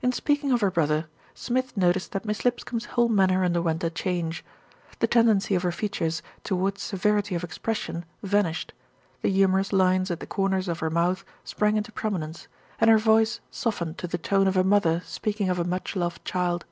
[0.00, 4.42] In speaking of her brother, Smith noticed that Miss Lipscombe's whole manner underwent a change.
[5.00, 8.72] The tendency of her features towards severity of expression vanished,
[9.20, 12.48] the humorous lines at the corners of her mouth sprang into prominence,
[12.80, 16.24] and her voice softened to the tone of a mother speaking of a much loved
[16.24, 16.64] child.